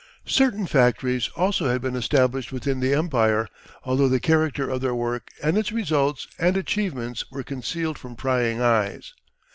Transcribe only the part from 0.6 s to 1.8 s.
factories also had